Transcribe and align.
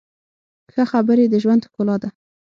ښه 0.73 0.83
خبرې 0.91 1.25
د 1.29 1.35
ژوند 1.43 1.63
ښکلا 1.69 1.95
ده. 2.01 2.09